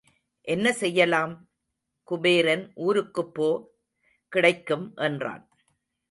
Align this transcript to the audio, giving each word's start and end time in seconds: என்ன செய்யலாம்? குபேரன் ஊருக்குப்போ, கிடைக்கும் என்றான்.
என்ன 0.41 0.73
செய்யலாம்? 0.73 1.49
குபேரன் 2.03 2.71
ஊருக்குப்போ, 2.75 3.65
கிடைக்கும் 4.29 4.93
என்றான். 4.95 5.43